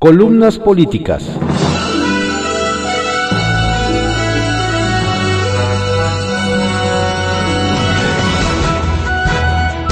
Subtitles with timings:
[0.00, 1.28] Columnas políticas.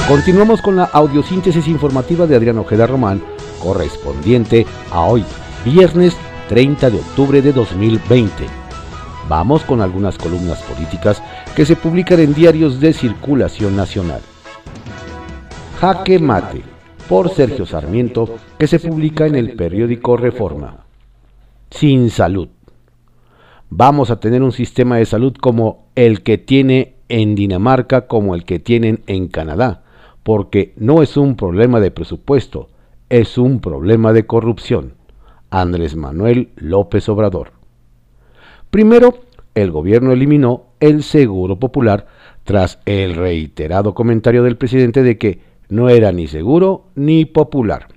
[0.07, 3.21] Continuamos con la audiosíntesis informativa de Adrián Ojeda Román,
[3.61, 5.25] correspondiente a hoy,
[5.65, 6.17] viernes
[6.51, 8.47] 30 de octubre de 2020.
[9.29, 11.21] Vamos con algunas columnas políticas
[11.57, 14.21] que se publican en diarios de circulación nacional.
[15.81, 16.76] Jaque Mate,
[17.09, 20.85] por Sergio Sarmiento, que se publica en el periódico Reforma.
[21.71, 22.49] Sin salud.
[23.71, 28.45] Vamos a tener un sistema de salud como el que tiene en Dinamarca, como el
[28.45, 29.83] que tienen en Canadá
[30.27, 32.69] porque no es un problema de presupuesto,
[33.11, 34.95] es un problema de corrupción.
[35.51, 37.53] Andrés Manuel López Obrador.
[38.73, 39.21] Primero,
[39.55, 42.09] el gobierno eliminó el Seguro Popular
[42.43, 45.39] tras el reiterado comentario del presidente de que
[45.69, 47.89] no era ni seguro ni popular.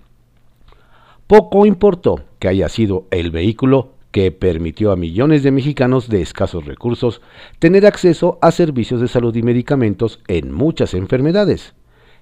[1.28, 6.66] Poco importó que haya sido el vehículo que permitió a millones de mexicanos de escasos
[6.66, 7.22] recursos
[7.60, 11.76] tener acceso a servicios de salud y medicamentos en muchas enfermedades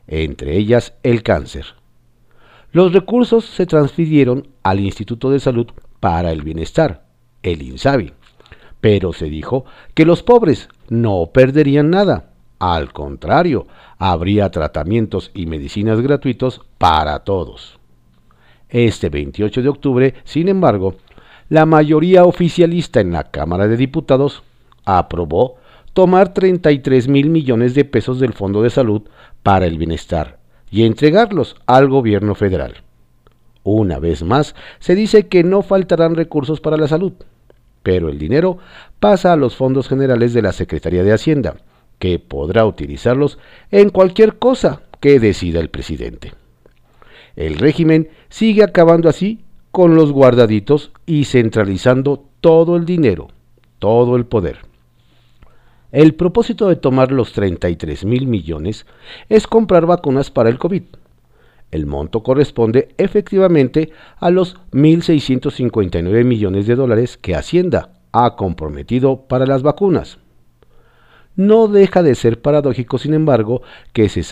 [0.08, 1.66] entre ellas el cáncer.
[2.72, 5.68] Los recursos se transfirieron al Instituto de Salud
[6.00, 7.06] para el Bienestar,
[7.44, 8.14] el INSABI,
[8.82, 12.34] pero se dijo que los pobres no perderían nada.
[12.60, 17.80] Al contrario, habría tratamientos y medicinas gratuitos para todos.
[18.70, 20.96] Este 28 de octubre, sin embargo,
[21.50, 24.44] la mayoría oficialista en la Cámara de Diputados
[24.86, 25.56] aprobó
[25.94, 29.04] tomar 33 mil millones de pesos del Fondo de Salud
[29.44, 32.76] para el Bienestar y entregarlos al gobierno federal.
[33.64, 37.14] Una vez más, se dice que no faltarán recursos para la salud,
[37.84, 38.58] pero el dinero
[39.00, 41.56] pasa a los fondos generales de la Secretaría de Hacienda,
[42.00, 43.40] que podrá utilizarlos
[43.72, 46.34] en cualquier cosa que decida el presidente.
[47.36, 53.28] El régimen sigue acabando así con los guardaditos y centralizando todo el dinero,
[53.80, 54.60] todo el poder.
[55.92, 58.86] El propósito de tomar los 33 mil millones
[59.30, 60.84] es comprar vacunas para el COVID.
[61.72, 69.46] El monto corresponde efectivamente a los 1.659 millones de dólares que Hacienda ha comprometido para
[69.46, 70.18] las vacunas.
[71.38, 73.62] No deja de ser paradójico, sin embargo,
[73.94, 74.24] que se,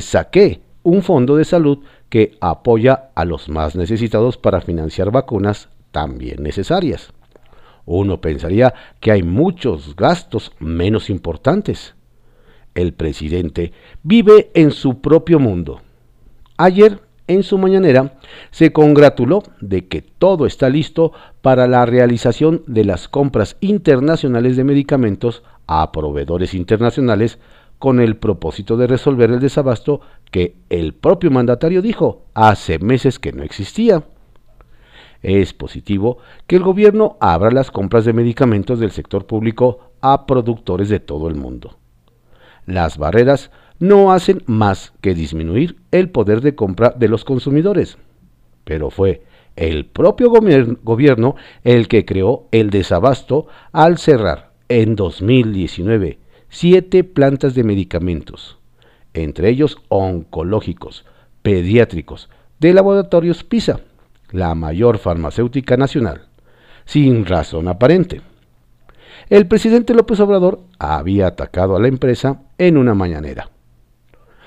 [0.00, 6.42] saque un fondo de salud que apoya a los más necesitados para financiar vacunas también
[6.42, 7.12] necesarias.
[7.84, 11.94] Uno pensaría que hay muchos gastos menos importantes.
[12.74, 15.82] El presidente vive en su propio mundo.
[16.56, 18.14] Ayer, en su mañanera,
[18.50, 21.12] se congratuló de que todo está listo
[21.42, 25.42] para la realización de las compras internacionales de medicamentos
[25.72, 27.38] a proveedores internacionales
[27.78, 30.00] con el propósito de resolver el desabasto
[30.32, 34.02] que el propio mandatario dijo hace meses que no existía.
[35.22, 40.88] Es positivo que el gobierno abra las compras de medicamentos del sector público a productores
[40.88, 41.78] de todo el mundo.
[42.66, 47.96] Las barreras no hacen más que disminuir el poder de compra de los consumidores,
[48.64, 49.22] pero fue
[49.54, 57.64] el propio gobierno el que creó el desabasto al cerrar en 2019 siete plantas de
[57.64, 58.58] medicamentos,
[59.12, 61.04] entre ellos oncológicos,
[61.42, 63.80] pediátricos, de laboratorios PISA
[64.32, 66.22] la mayor farmacéutica nacional,
[66.84, 68.22] sin razón aparente.
[69.28, 73.50] El presidente López Obrador había atacado a la empresa en una mañanera.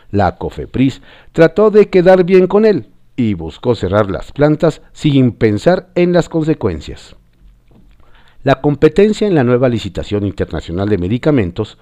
[0.09, 1.01] La COFEPRIS
[1.31, 6.29] trató de quedar bien con él y buscó cerrar las plantas sin pensar en las
[6.29, 7.15] consecuencias.
[8.43, 11.77] La competencia en la nueva licitación internacional de medicamentos,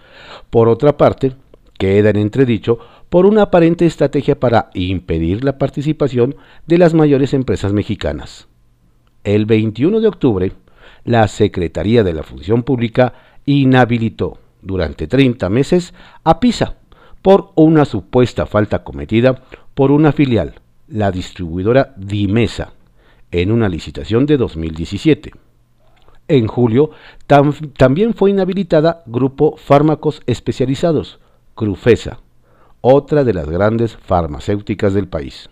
[0.52, 1.34] por otra parte,
[1.80, 2.78] queda en entredicho
[3.10, 6.36] por una aparente estrategia para impedir la participación
[6.68, 8.48] de las mayores empresas mexicanas.
[9.24, 10.52] El 21 de octubre,
[11.04, 13.14] la Secretaría de la Función Pública
[13.46, 16.76] inhabilitó durante 30 meses a PISA
[17.24, 22.74] por una supuesta falta cometida por una filial, la distribuidora Dimesa,
[23.32, 25.32] en una licitación de 2017.
[26.32, 26.92] En julio
[27.76, 31.20] también fue inhabilitada Grupo Fármacos Especializados,
[31.56, 32.22] Crufesa,
[32.80, 35.50] otra de las grandes farmacéuticas del país.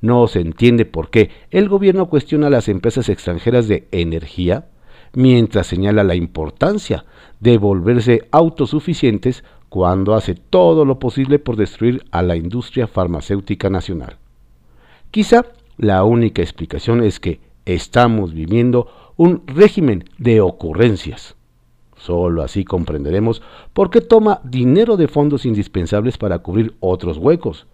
[0.00, 4.66] No se entiende por qué el gobierno cuestiona a las empresas extranjeras de energía
[5.12, 7.04] mientras señala la importancia
[7.38, 14.16] de volverse autosuficientes cuando hace todo lo posible por destruir a la industria farmacéutica nacional.
[15.12, 15.44] Quizá
[15.76, 21.36] la única explicación es que estamos viviendo un régimen de ocurrencias
[22.02, 23.42] Solo así comprenderemos
[23.72, 27.68] por qué toma dinero de fondos indispensables para cubrir otros huecos,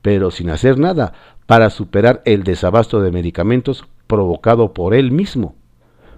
[0.00, 1.12] pero sin hacer nada
[1.44, 5.54] para superar el desabasto de medicamentos provocado por él mismo.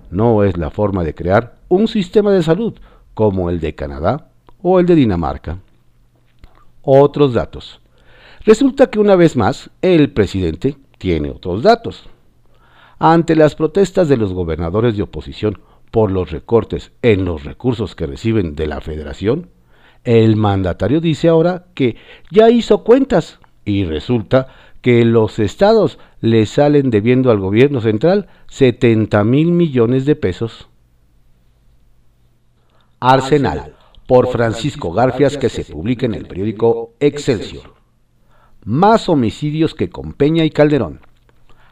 [0.09, 2.75] No es la forma de crear un sistema de salud
[3.15, 4.29] como el de Canadá
[4.63, 5.59] o el de Dinamarca.
[6.83, 7.81] Otros datos.
[8.45, 12.09] Resulta que una vez más el presidente tiene otros datos.
[12.99, 15.61] Ante las protestas de los gobernadores de oposición
[15.91, 19.51] por los recortes en los recursos que reciben de la federación,
[20.05, 21.97] el mandatario dice ahora que
[22.31, 24.49] ya hizo cuentas y resulta
[24.81, 30.69] que los estados le salen debiendo al gobierno central 70 mil millones de pesos.
[33.01, 33.75] Arsenal,
[34.07, 37.75] por Francisco Garfias, que se publica en el periódico Excelsior.
[38.65, 41.01] Más homicidios que con Peña y Calderón.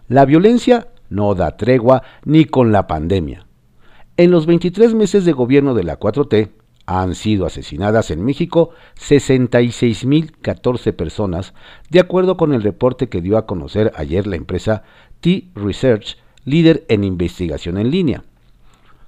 [0.09, 3.47] La violencia no da tregua ni con la pandemia.
[4.17, 6.51] En los 23 meses de gobierno de la 4T,
[6.87, 11.53] han sido asesinadas en México 66.014 personas,
[11.91, 14.85] de acuerdo con el reporte que dio a conocer ayer la empresa
[15.21, 18.25] T-Research, líder en investigación en línea.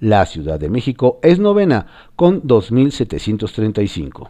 [0.00, 4.28] La Ciudad de México es novena con 2.735.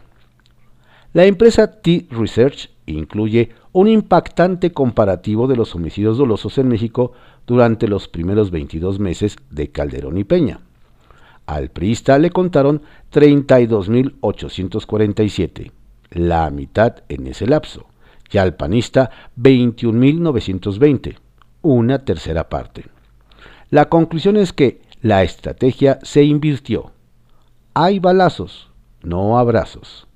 [1.13, 7.13] La empresa T-Research incluye un impactante comparativo de los homicidios dolosos en México
[7.45, 10.61] durante los primeros 22 meses de Calderón y Peña.
[11.45, 12.81] Al priista le contaron
[13.11, 15.71] 32.847,
[16.11, 17.87] la mitad en ese lapso,
[18.31, 21.17] y al panista 21.920,
[21.63, 22.85] una tercera parte.
[23.71, 26.91] La conclusión es que la estrategia se invirtió.
[27.73, 28.69] Hay balazos,
[29.01, 30.07] no abrazos.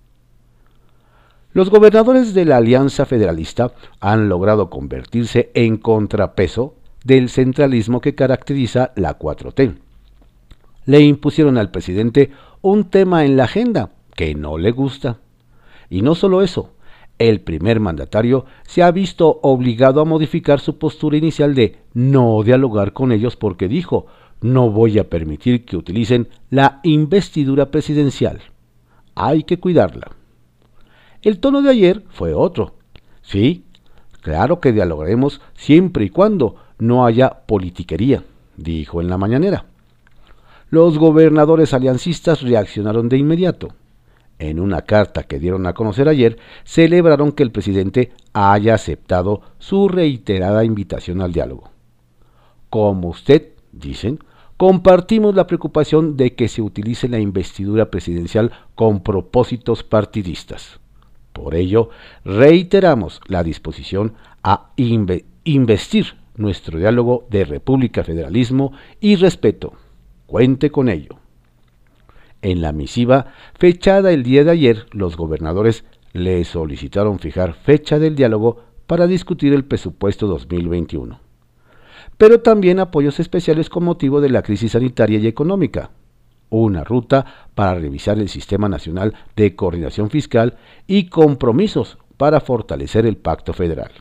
[1.53, 8.91] Los gobernadores de la Alianza Federalista han logrado convertirse en contrapeso del centralismo que caracteriza
[8.95, 9.77] la 4T.
[10.85, 12.31] Le impusieron al presidente
[12.61, 15.19] un tema en la agenda que no le gusta.
[15.89, 16.71] Y no solo eso,
[17.19, 22.93] el primer mandatario se ha visto obligado a modificar su postura inicial de no dialogar
[22.93, 24.07] con ellos porque dijo,
[24.43, 28.41] no voy a permitir que utilicen la investidura presidencial.
[29.15, 30.11] Hay que cuidarla.
[31.21, 32.75] El tono de ayer fue otro.
[33.21, 33.63] Sí,
[34.21, 38.25] claro que dialogaremos siempre y cuando no haya politiquería,
[38.57, 39.65] dijo en la mañanera.
[40.69, 43.69] Los gobernadores aliancistas reaccionaron de inmediato.
[44.39, 49.87] En una carta que dieron a conocer ayer, celebraron que el presidente haya aceptado su
[49.87, 51.71] reiterada invitación al diálogo.
[52.69, 54.19] Como usted, dicen,
[54.63, 60.79] compartimos la preocupación de que se utilice la investidura presidencial con propósitos partidistas.
[61.33, 61.89] Por ello,
[62.23, 68.71] reiteramos la disposición a investir nuestro diálogo de República, Federalismo
[69.01, 69.73] y respeto.
[70.27, 71.17] Cuente con ello.
[72.41, 75.83] En la misiva fechada el día de ayer, los gobernadores
[76.13, 81.19] le solicitaron fijar fecha del diálogo para discutir el presupuesto 2021,
[82.23, 85.91] pero también apoyos especiales con motivo de la crisis sanitaria y económica,
[86.49, 90.55] una ruta para revisar el Sistema Nacional de Coordinación Fiscal
[90.87, 93.91] y compromisos para fortalecer el Pacto Federal.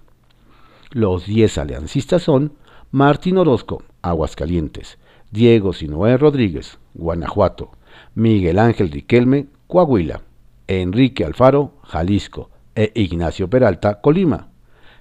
[0.92, 2.52] Los 10 aliancistas son
[2.92, 4.98] Martín Orozco, Aguascalientes,
[5.32, 7.72] Diego Sinoé Rodríguez, Guanajuato,
[8.14, 10.22] Miguel Ángel Riquelme, Coahuila,
[10.68, 14.46] Enrique Alfaro, Jalisco, e Ignacio Peralta, Colima,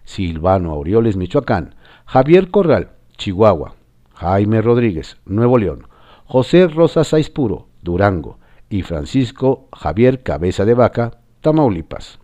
[0.05, 1.75] Silvano Aureoles, Michoacán,
[2.07, 3.75] Javier Corral, Chihuahua,
[4.15, 5.85] Jaime Rodríguez, Nuevo León,
[6.25, 12.17] José Rosa Puro, Durango, y Francisco Javier Cabeza de Vaca, Tamaulipas.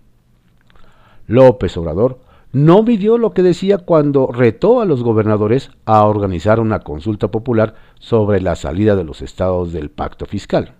[1.27, 6.79] López Obrador no midió lo que decía cuando retó a los gobernadores a organizar una
[6.79, 10.73] consulta popular sobre la salida de los estados del pacto fiscal.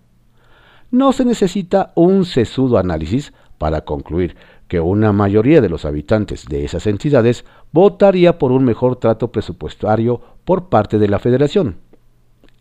[0.90, 4.36] No se necesita un sesudo análisis para concluir
[4.68, 10.22] que una mayoría de los habitantes de esas entidades votaría por un mejor trato presupuestario
[10.44, 11.78] por parte de la federación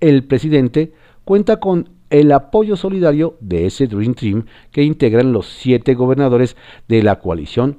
[0.01, 0.93] el presidente
[1.25, 6.57] cuenta con el apoyo solidario de ese Dream Team que integran los siete gobernadores
[6.89, 7.79] de la coalición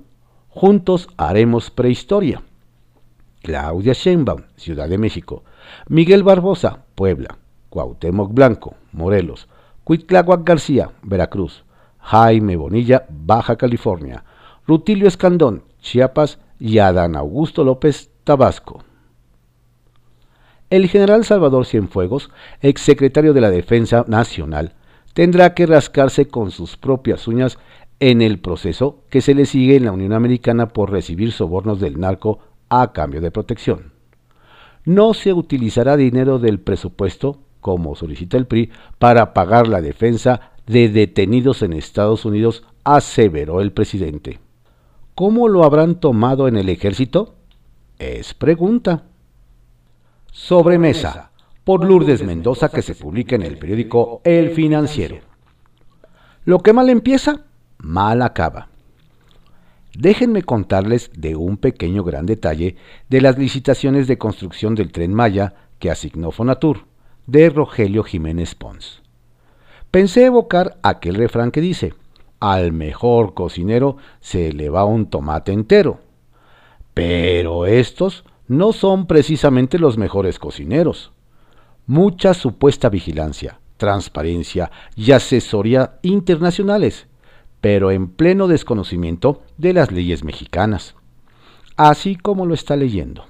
[0.50, 2.42] Juntos Haremos Prehistoria.
[3.44, 5.44] Claudia Sheinbaum, Ciudad de México.
[5.88, 7.38] Miguel Barbosa, Puebla.
[7.70, 9.48] Cuauhtémoc Blanco, Morelos,
[9.84, 11.64] Cuitláhuac García, Veracruz,
[12.08, 14.24] Jaime Bonilla, Baja California,
[14.66, 18.86] Rutilio Escandón, Chiapas y Adán Augusto López, Tabasco.
[20.70, 22.30] El general Salvador Cienfuegos,
[22.62, 24.76] exsecretario de la Defensa Nacional,
[25.14, 27.58] tendrá que rascarse con sus propias uñas
[28.00, 32.00] en el proceso que se le sigue en la Unión Americana por recibir sobornos del
[32.00, 33.92] narco a cambio de protección.
[34.86, 40.90] No se utilizará dinero del presupuesto, como solicita el PRI, para pagar la defensa de
[40.90, 44.40] detenidos en Estados Unidos, aseveró el presidente.
[45.16, 47.36] ¿Cómo lo habrán tomado en el ejército?
[47.98, 49.06] Es pregunta.
[50.32, 51.32] Sobremesa,
[51.64, 55.18] por Lourdes Mendoza, que se publica en el periódico El Financiero.
[56.46, 57.46] Lo que mal empieza,
[57.80, 58.70] mal acaba.
[59.98, 62.76] Déjenme contarles de un pequeño gran detalle
[63.10, 66.86] de las licitaciones de construcción del tren Maya que asignó Fonatur,
[67.26, 69.02] de Rogelio Jiménez Pons.
[69.92, 71.94] Pensé evocar aquel refrán que dice,
[72.40, 76.00] al mejor cocinero se le va un tomate entero.
[76.94, 81.12] Pero estos no son precisamente los mejores cocineros.
[81.86, 87.08] Mucha supuesta vigilancia, transparencia y asesoría internacionales,
[87.62, 90.96] pero en pleno desconocimiento de las leyes mexicanas,
[91.76, 93.26] así como lo está leyendo,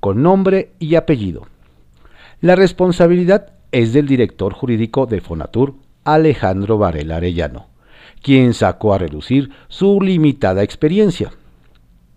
[0.00, 1.46] con nombre y apellido.
[2.40, 5.74] La responsabilidad es del director jurídico de Fonatur,
[6.04, 7.66] Alejandro Varela Arellano,
[8.22, 11.32] quien sacó a relucir su limitada experiencia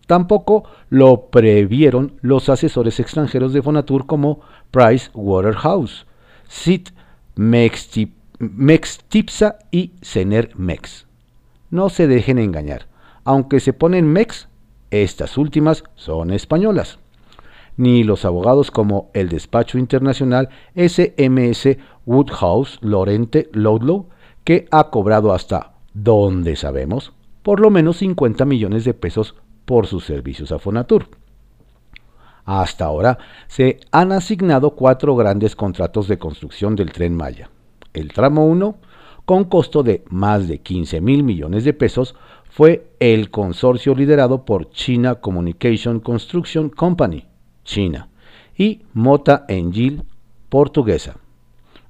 [0.08, 6.06] Tampoco lo previeron los asesores extranjeros de Fonatur como Price Waterhouse,
[6.48, 6.90] SIT
[8.40, 11.08] Mextipsa y Cener Mex.
[11.72, 12.88] No se dejen engañar,
[13.24, 14.48] aunque se ponen Mex,
[14.92, 17.00] estas últimas son españolas.
[17.78, 24.10] Ni los abogados como el despacho internacional SMS Woodhouse Lorente Loudlow,
[24.44, 30.06] que ha cobrado hasta, donde sabemos, por lo menos 50 millones de pesos por sus
[30.06, 31.08] servicios a Fonatur.
[32.46, 33.18] Hasta ahora
[33.48, 37.50] se han asignado cuatro grandes contratos de construcción del tren Maya.
[37.94, 38.78] El tramo 1,
[39.26, 42.16] con costo de más de 15 mil millones de pesos,
[42.50, 47.26] fue el consorcio liderado por China Communication Construction Company,
[47.66, 48.08] China,
[48.58, 50.04] y Mota Engil,
[50.48, 51.18] portuguesa.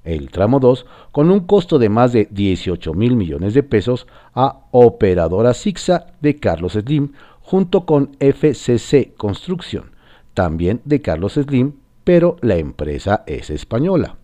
[0.02, 4.60] El tramo 2, con un costo de más de 18 mil millones de pesos, a
[4.72, 9.90] Operadora Sixa de Carlos Slim, junto con FCC Construcción,
[10.34, 14.16] también de Carlos Slim, pero la empresa es española.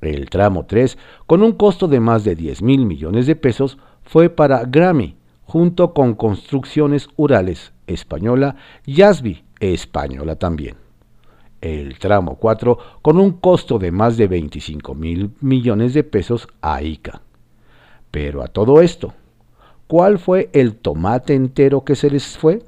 [0.00, 4.30] El tramo 3, con un costo de más de 10 mil millones de pesos, fue
[4.30, 10.76] para Grammy, junto con Construcciones Urales, española, y Asby, española también.
[11.60, 16.82] El tramo 4, con un costo de más de 25 mil millones de pesos a
[16.82, 17.22] ICA.
[18.10, 19.14] Pero a todo esto,
[19.92, 22.62] ¿Cuál fue el tomate entero que se les fue?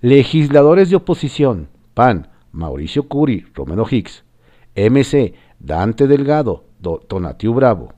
[0.00, 4.22] Legisladores de oposición, PAN, Mauricio Curi, Romero Hicks,
[4.76, 6.62] MC, Dante Delgado,
[7.08, 7.94] Tonatiu Bravo,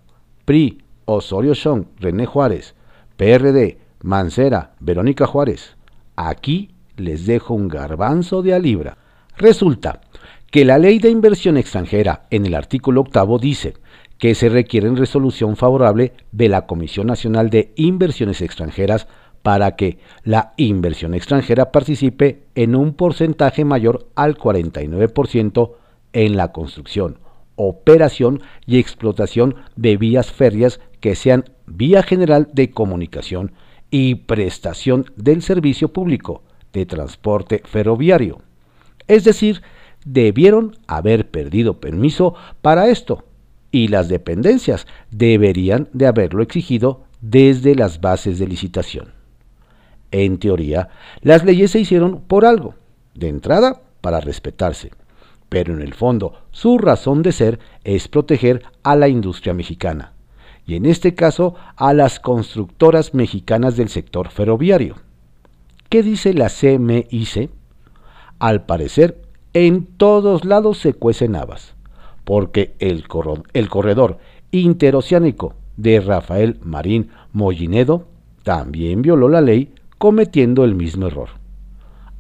[0.47, 2.75] PRI, Osorio Chong, René Juárez,
[3.19, 5.77] PRD, Mancera, Verónica Juárez.
[6.17, 8.99] Aquí les dejo un garbanzo de a libra.
[9.37, 10.01] Resulta
[10.51, 13.75] que la ley de inversión extranjera en el artículo octavo dice
[14.19, 19.09] que se requiere resolución favorable de la Comisión Nacional de Inversiones Extranjeras
[19.43, 25.73] para que la inversión extranjera participe en un porcentaje mayor al 49%
[26.13, 27.19] en la construcción,
[27.57, 33.53] operación y explotación de vías férreas que sean vía general de comunicación
[33.91, 36.43] y prestación del servicio público
[36.75, 38.43] de transporte ferroviario.
[39.07, 39.63] Es decir,
[40.05, 43.25] debieron haber perdido permiso para esto
[43.71, 49.13] y las dependencias deberían de haberlo exigido desde las bases de licitación.
[50.11, 50.91] En teoría,
[51.23, 52.75] las leyes se hicieron por algo,
[53.15, 54.91] de entrada para respetarse,
[55.49, 60.13] pero en el fondo su razón de ser es proteger a la industria mexicana,
[60.67, 64.97] y en este caso a las constructoras mexicanas del sector ferroviario.
[65.95, 67.51] ¿Qué dice la CMIC?
[68.41, 69.23] Al parecer,
[69.53, 71.77] en todos lados se cuecen habas
[72.25, 74.19] porque el, corredor
[74.51, 78.09] interoceánico de Rafael Marín Mollinedo
[78.43, 81.29] también violó la ley cometiendo el mismo error.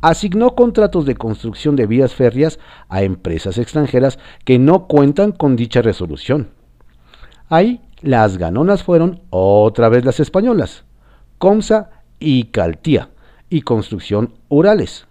[0.02, 5.83] Asignó contratos de construcción de vías férreas a empresas extranjeras que no cuentan con dicha
[5.83, 6.50] resolución.
[7.49, 10.85] Ahí las ganonas fueron otra vez las españolas,
[11.38, 11.90] Comsa
[12.21, 13.11] y Caltía
[13.54, 15.06] y Construcción Urales.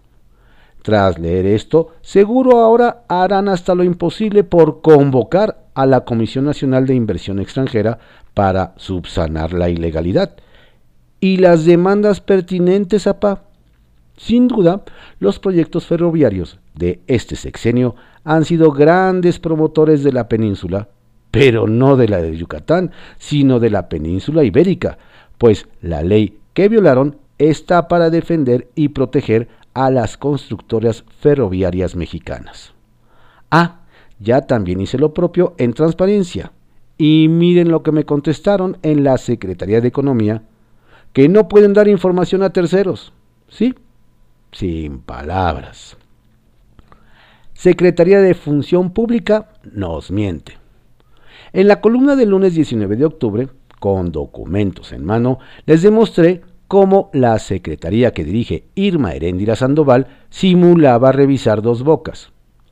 [0.82, 6.86] Tras leer esto, seguro ahora harán hasta lo imposible por convocar a la Comisión Nacional
[6.86, 8.00] de Inversión Extranjera
[8.34, 10.36] para subsanar la ilegalidad.
[11.22, 13.44] Y las demandas pertinentes, APA.
[14.18, 14.84] Sin duda,
[15.20, 17.96] los proyectos ferroviarios de este sexenio
[18.26, 20.90] han sido grandes promotores de la península,
[21.32, 24.98] pero no de la de Yucatán, sino de la península ibérica,
[25.38, 32.74] pues la ley que violaron está para defender y proteger a las constructoras ferroviarias mexicanas.
[33.50, 33.82] Ah,
[34.20, 36.52] ya también hice lo propio en transparencia.
[36.98, 40.44] Y miren lo que me contestaron en la Secretaría de Economía,
[41.12, 43.14] que no pueden dar información a terceros.
[43.50, 43.76] ¿Sí?
[44.52, 45.98] Sin palabras.
[47.54, 50.58] Secretaría de Función Pública nos miente.
[51.52, 56.42] En la columna del lunes 19 de octubre, con documentos en mano, les demostré
[56.74, 62.32] cómo la secretaría que dirige Irma Heréndira Sandoval simulaba revisar dos bocas.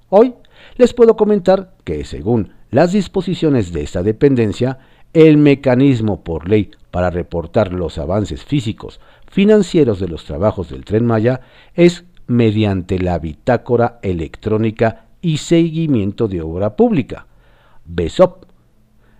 [0.09, 0.33] Hoy
[0.75, 4.79] les puedo comentar que, según las disposiciones de esta dependencia,
[5.13, 11.05] el mecanismo por ley para reportar los avances físicos, financieros de los trabajos del tren
[11.05, 11.41] Maya
[11.75, 17.27] es mediante la bitácora electrónica y seguimiento de obra pública,
[17.85, 18.45] BESOP.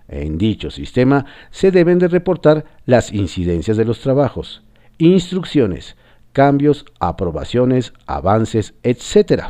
[0.08, 4.64] En dicho sistema se deben de reportar las incidencias de los trabajos,
[5.02, 5.96] instrucciones,
[6.32, 9.46] cambios, aprobaciones, avances, etc.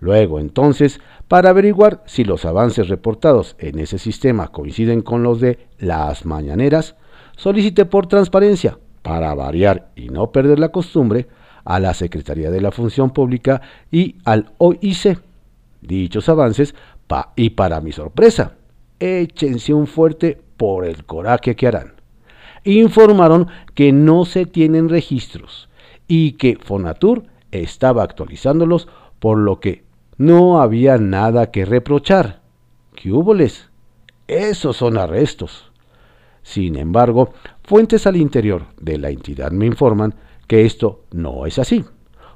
[0.00, 5.58] Luego, entonces, para averiguar si los avances reportados en ese sistema coinciden con los de
[5.78, 6.96] las mañaneras,
[7.36, 11.28] solicite por transparencia, para variar y no perder la costumbre,
[11.64, 15.20] a la Secretaría de la Función Pública y al OIC.
[15.82, 16.74] Dichos avances,
[17.36, 18.54] y para mi sorpresa,
[18.98, 21.97] échense un fuerte por el coraje que harán.
[22.64, 25.68] Informaron que no se tienen registros
[26.06, 28.88] y que Fonatur estaba actualizándolos,
[29.18, 29.84] por lo que
[30.16, 32.40] no había nada que reprochar.
[32.94, 33.70] ¿Qué húboles?
[34.26, 35.70] Esos son arrestos.
[36.42, 40.14] Sin embargo, fuentes al interior de la entidad me informan
[40.46, 41.84] que esto no es así,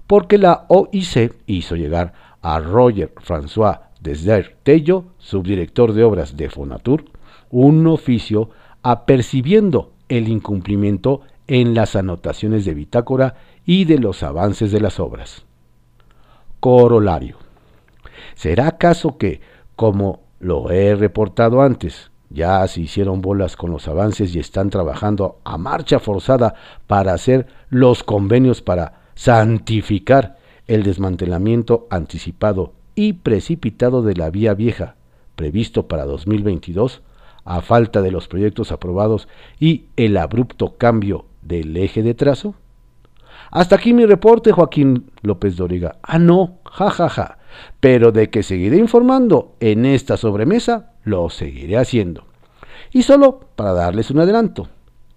[0.06, 7.04] porque la OIC hizo llegar a Roger François Desder Tello, subdirector de obras de Fonatur,
[7.50, 8.50] un oficio
[8.82, 15.44] apercibiendo el incumplimiento en las anotaciones de bitácora y de los avances de las obras.
[16.61, 17.37] Corolario.
[18.35, 19.40] ¿Será acaso que,
[19.75, 25.38] como lo he reportado antes, ya se hicieron bolas con los avances y están trabajando
[25.44, 26.55] a marcha forzada
[26.87, 34.96] para hacer los convenios para santificar el desmantelamiento anticipado y precipitado de la vía vieja
[35.37, 37.03] previsto para 2022,
[37.44, 39.28] a falta de los proyectos aprobados
[39.59, 42.55] y el abrupto cambio del eje de trazo?
[43.50, 45.96] Hasta aquí mi reporte, Joaquín López Doriga.
[46.02, 47.09] Ah, no, jajaja.
[47.09, 47.38] Ja, ja
[47.81, 52.24] pero de que seguiré informando en esta sobremesa, lo seguiré haciendo.
[52.92, 54.68] Y solo para darles un adelanto,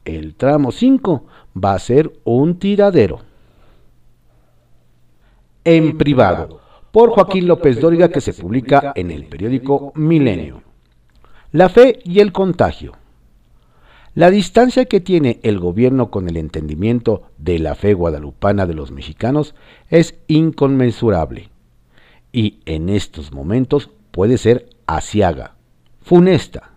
[0.06, 1.26] el tramo 5
[1.64, 3.22] va a ser un tiradero.
[5.64, 6.60] En privado,
[6.92, 10.62] por Joaquín López Dóriga, que se publica en el periódico Milenio.
[11.56, 12.98] La fe y el contagio.
[14.13, 18.91] La distancia que tiene el gobierno con el entendimiento de la fe guadalupana de los
[18.91, 19.56] mexicanos
[19.89, 21.52] es inconmensurable
[22.34, 25.56] y en estos momentos puede ser asiaga,
[26.02, 26.72] funesta.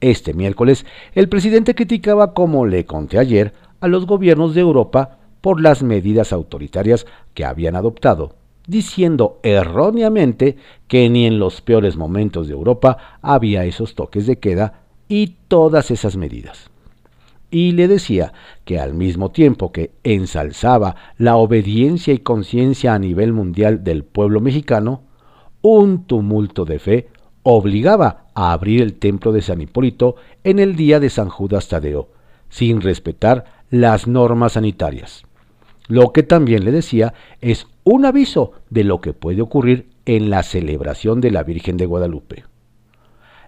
[0.00, 5.60] Este miércoles, el presidente criticaba, como le conté ayer, a los gobiernos de Europa por
[5.60, 8.36] las medidas autoritarias que habían adoptado,
[8.70, 10.56] diciendo erróneamente
[10.88, 15.90] que ni en los peores momentos de Europa había esos toques de queda y todas
[15.90, 16.70] esas medidas
[17.50, 18.32] y le decía
[18.64, 24.40] que al mismo tiempo que ensalzaba la obediencia y conciencia a nivel mundial del pueblo
[24.40, 25.02] mexicano,
[25.62, 27.08] un tumulto de fe
[27.42, 32.08] obligaba a abrir el templo de San Hipólito en el día de San Judas Tadeo,
[32.48, 35.24] sin respetar las normas sanitarias.
[35.88, 40.42] Lo que también le decía es un aviso de lo que puede ocurrir en la
[40.42, 42.44] celebración de la Virgen de Guadalupe.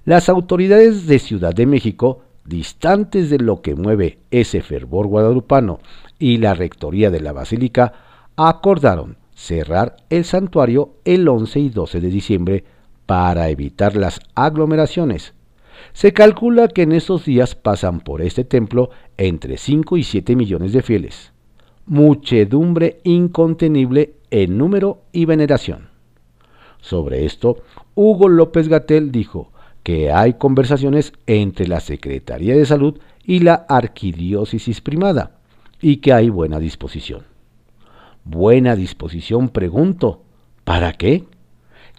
[0.05, 5.81] Las autoridades de Ciudad de México distantes de lo que mueve ese fervor guadalupano
[6.19, 7.93] y la rectoría de la basílica,
[8.37, 12.65] acordaron cerrar el santuario el 11 y 12 de diciembre
[13.07, 15.35] para evitar las aglomeraciones.
[15.93, 20.73] Se calcula que en esos días pasan por este templo entre 5 y 7 millones
[20.73, 21.33] de fieles,
[21.87, 25.89] muchedumbre incontenible en número y veneración.
[26.81, 27.63] Sobre esto,
[27.95, 34.81] Hugo López Gatel dijo, que hay conversaciones entre la Secretaría de Salud y la Arquidiócesis
[34.81, 35.39] Primada
[35.81, 37.25] y que hay buena disposición.
[38.25, 40.23] buena disposición, pregunto,
[40.63, 41.25] ¿para qué?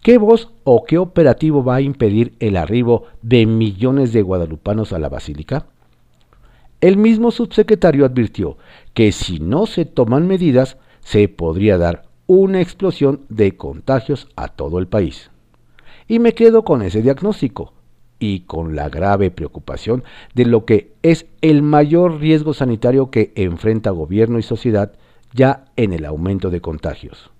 [0.01, 4.99] ¿Qué voz o qué operativo va a impedir el arribo de millones de guadalupanos a
[4.99, 5.65] la basílica?
[6.79, 8.57] El mismo subsecretario advirtió
[8.93, 14.79] que si no se toman medidas, se podría dar una explosión de contagios a todo
[14.79, 15.31] el país.
[16.07, 17.73] Y me quedo con ese diagnóstico
[18.19, 20.03] y con la grave preocupación
[20.33, 24.93] de lo que es el mayor riesgo sanitario que enfrenta gobierno y sociedad
[25.33, 27.33] ya en el aumento de contagios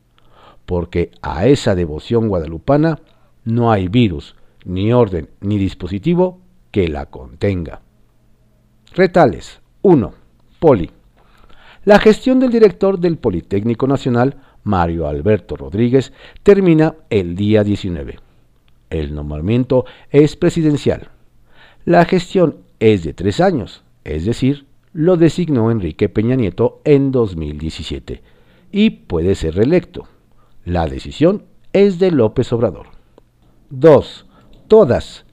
[0.66, 3.00] porque a esa devoción guadalupana
[3.44, 4.36] no hay virus,
[4.66, 6.40] ni orden, ni dispositivo
[6.72, 7.82] que la contenga.
[8.94, 10.14] Retales 1.
[10.60, 10.90] Poli.
[11.86, 18.20] La gestión del director del Politécnico Nacional, Mario Alberto Rodríguez, termina el día 19.
[18.90, 21.10] El nombramiento es presidencial.
[21.84, 28.24] La gestión es de tres años, es decir, lo designó Enrique Peña Nieto en 2017
[28.72, 30.08] y puede ser reelecto.
[30.64, 31.44] La decisión
[31.74, 32.88] es de López Obrador.
[33.72, 34.26] 2.
[34.70, 35.26] Todas.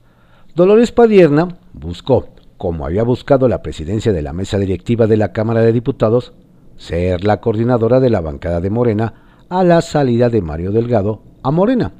[0.56, 2.30] Dolores Padierna buscó,
[2.60, 6.34] como había buscado la presidencia de la mesa directiva de la Cámara de Diputados,
[6.76, 11.50] ser la coordinadora de la bancada de Morena a la salida de Mario Delgado a
[11.52, 11.94] Morena.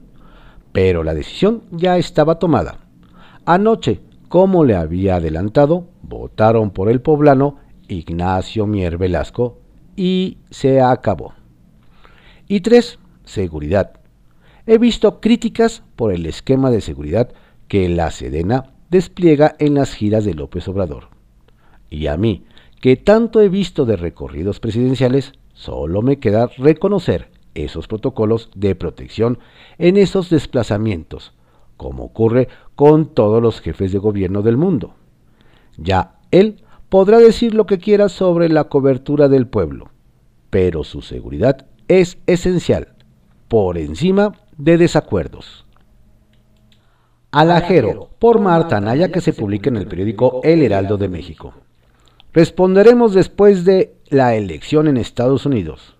[0.73, 2.81] Pero la decisión ya estaba tomada.
[3.46, 7.57] Anoche, como le había adelantado, votaron por el poblano
[7.88, 9.61] Ignacio Mier Velasco
[9.96, 11.33] y se acabó.
[12.49, 13.92] Y tres, seguridad.
[14.66, 17.31] He visto críticas por el esquema de seguridad
[17.66, 21.09] que la Sedena despliega en las giras de López Obrador.
[21.88, 22.44] Y a mí,
[22.81, 29.38] que tanto he visto de recorridos presidenciales, solo me queda reconocer esos protocolos de protección
[29.79, 31.33] en esos desplazamientos,
[31.76, 34.94] como ocurre con todos los jefes de gobierno del mundo.
[35.76, 39.90] Ya él podrá decir lo que quiera sobre la cobertura del pueblo,
[40.50, 42.94] pero su seguridad es esencial
[43.48, 45.66] por encima de desacuerdos.
[47.32, 51.54] Alajero, por Marta Anaya, que se publica en el periódico El Heraldo de México.
[52.32, 55.96] Responderemos después de la elección en Estados Unidos.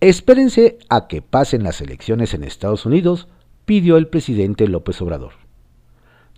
[0.00, 3.26] Espérense a que pasen las elecciones en Estados Unidos,
[3.64, 5.32] pidió el presidente López Obrador.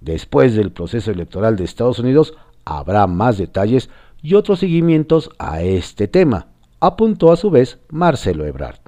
[0.01, 3.91] Después del proceso electoral de Estados Unidos habrá más detalles
[4.23, 6.47] y otros seguimientos a este tema,
[6.81, 8.79] apuntó a su vez Marcelo Ebrard.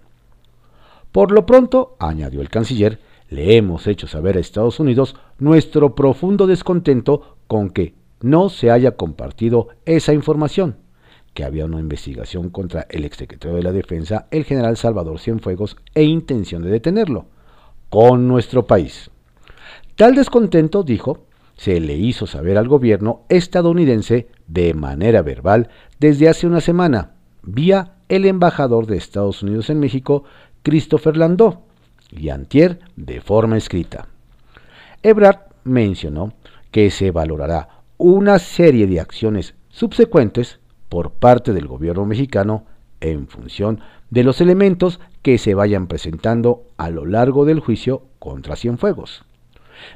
[1.12, 6.46] Por lo pronto, añadió el canciller, le hemos hecho saber a Estados Unidos nuestro profundo
[6.46, 10.76] descontento con que no se haya compartido esa información,
[11.32, 16.02] que había una investigación contra el exsecretario de la Defensa, el general Salvador Cienfuegos, e
[16.02, 17.26] intención de detenerlo,
[17.88, 19.10] con nuestro país.
[19.94, 25.68] Tal descontento, dijo, se le hizo saber al gobierno estadounidense de manera verbal
[26.00, 27.12] desde hace una semana,
[27.42, 30.24] vía el embajador de Estados Unidos en México,
[30.62, 31.69] Christopher Landau
[32.12, 32.30] y
[32.96, 34.08] de forma escrita.
[35.02, 36.32] Ebrard mencionó
[36.70, 42.64] que se valorará una serie de acciones subsecuentes por parte del gobierno mexicano
[43.00, 48.56] en función de los elementos que se vayan presentando a lo largo del juicio contra
[48.56, 49.22] Cienfuegos.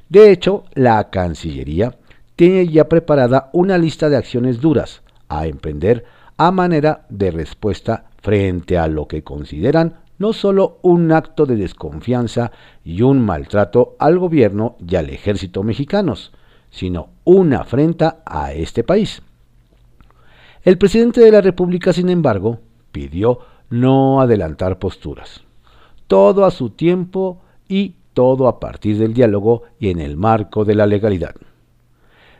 [0.08, 1.96] De hecho, la Cancillería
[2.36, 6.04] tiene ya preparada una lista de acciones duras a emprender
[6.36, 12.52] a manera de respuesta frente a lo que consideran no solo un acto de desconfianza
[12.84, 16.32] y un maltrato al gobierno y al ejército mexicanos,
[16.70, 19.22] sino una afrenta a este país.
[20.62, 25.42] El presidente de la República, sin embargo, pidió no adelantar posturas.
[26.06, 30.74] Todo a su tiempo y todo a partir del diálogo y en el marco de
[30.74, 31.34] la legalidad.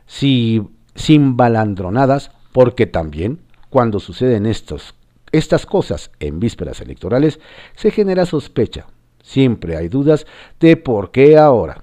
[0.06, 0.62] Si,
[0.94, 4.94] sin balandronadas, porque también, cuando suceden estos
[5.36, 7.40] estas cosas en vísperas electorales,
[7.74, 8.86] se genera sospecha.
[9.20, 10.26] Siempre hay dudas
[10.60, 11.82] de por qué ahora.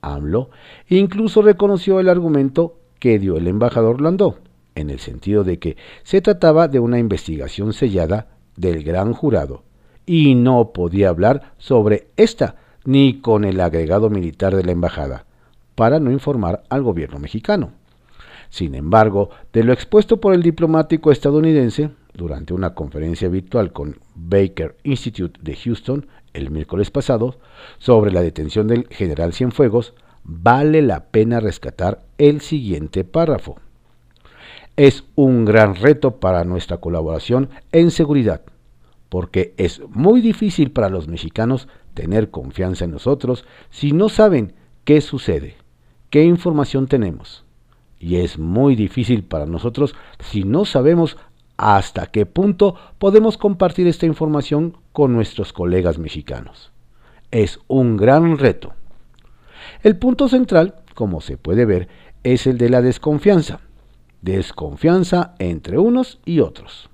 [0.00, 0.50] AMLO
[0.88, 4.38] incluso reconoció el argumento que dio el embajador Landó,
[4.74, 9.62] en el sentido de que se trataba de una investigación sellada del gran jurado,
[10.04, 15.26] y no podía hablar sobre esta ni con el agregado militar de la embajada,
[15.74, 17.72] para no informar al gobierno mexicano.
[18.48, 24.76] Sin embargo, de lo expuesto por el diplomático estadounidense, durante una conferencia virtual con Baker
[24.82, 27.38] Institute de Houston el miércoles pasado
[27.78, 33.56] sobre la detención del general Cienfuegos, vale la pena rescatar el siguiente párrafo.
[34.76, 38.42] Es un gran reto para nuestra colaboración en seguridad,
[39.08, 44.52] porque es muy difícil para los mexicanos tener confianza en nosotros si no saben
[44.84, 45.54] qué sucede,
[46.10, 47.44] qué información tenemos.
[47.98, 51.16] Y es muy difícil para nosotros si no sabemos
[51.56, 56.72] hasta qué punto podemos compartir esta información con nuestros colegas mexicanos.
[57.30, 58.74] Es un gran reto.
[59.82, 61.88] El punto central, como se puede ver,
[62.22, 63.60] es el de la desconfianza.
[64.22, 66.90] Desconfianza entre unos y otros.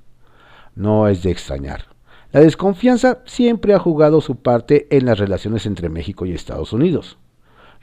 [0.75, 1.87] No es de extrañar.
[2.33, 7.19] La desconfianza siempre ha jugado su parte en las relaciones entre México y Estados Unidos.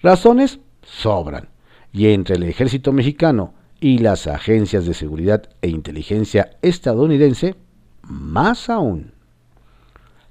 [0.02, 1.50] Razones sobran,
[1.92, 7.56] y entre el ejército mexicano y las agencias de seguridad e inteligencia estadounidense,
[8.04, 9.14] más aún.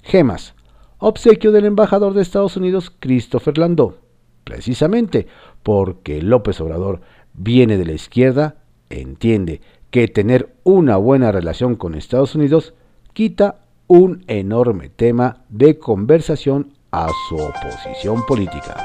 [0.03, 0.55] Gemas,
[0.99, 3.97] obsequio del embajador de Estados Unidos Christopher Landau,
[4.45, 5.27] precisamente
[5.63, 7.01] porque López Obrador
[7.35, 8.57] viene de la izquierda,
[8.91, 12.75] entiende que tener una buena relación con Estados Unidos
[13.13, 18.77] quita un enorme tema de conversación a su oposición política.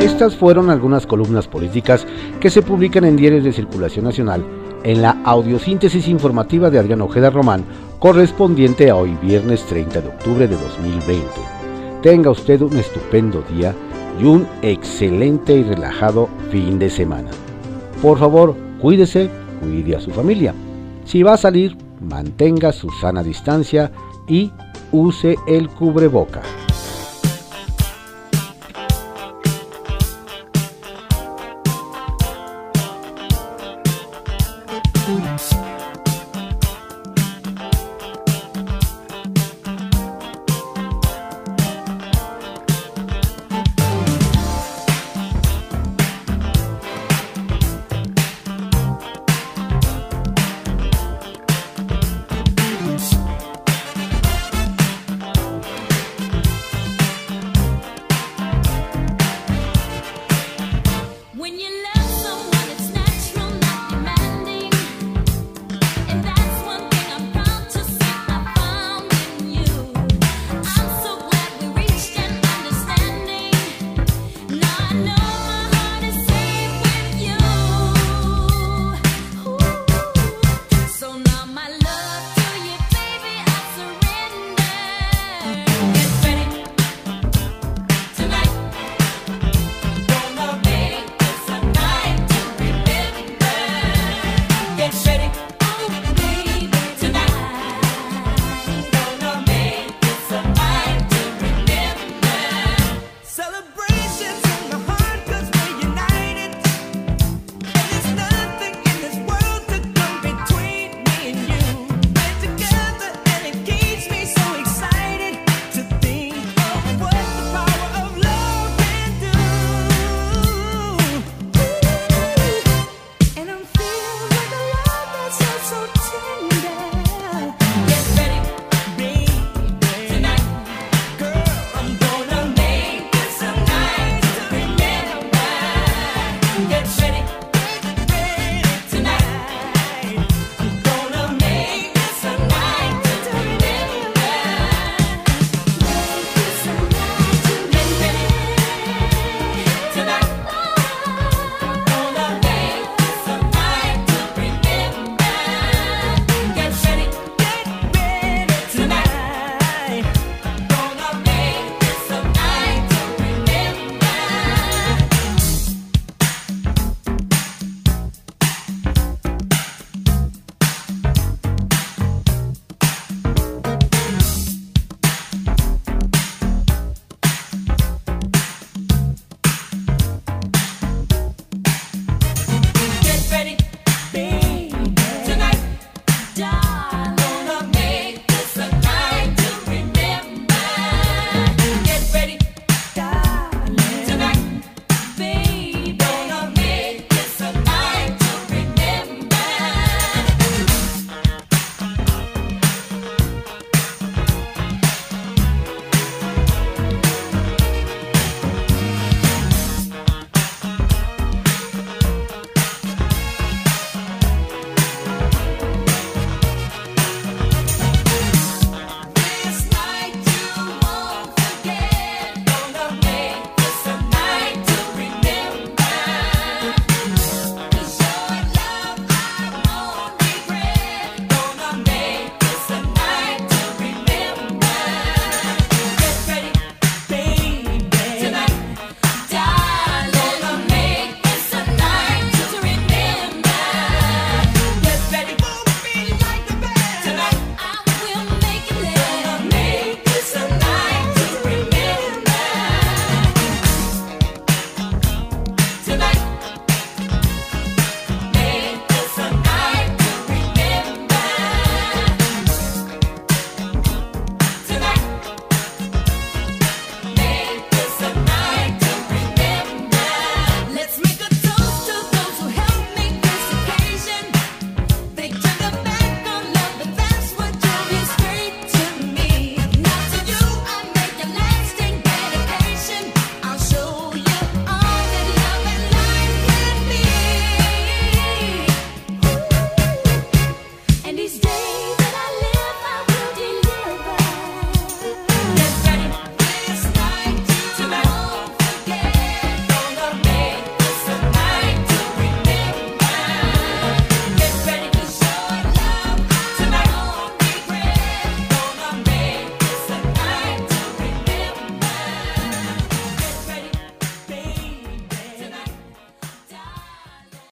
[0.00, 2.06] Estas fueron algunas columnas políticas
[2.40, 4.42] que se publican en diarios de circulación nacional
[4.82, 7.64] en la audiosíntesis informativa de Adrián Ojeda Román,
[7.98, 11.26] correspondiente a hoy viernes 30 de octubre de 2020.
[12.02, 13.74] Tenga usted un estupendo día
[14.18, 17.28] y un excelente y relajado fin de semana.
[18.00, 19.28] Por favor, cuídese,
[19.60, 20.54] cuide a su familia.
[21.04, 23.92] Si va a salir, mantenga su sana distancia
[24.26, 24.50] y
[24.92, 26.40] use el cubreboca.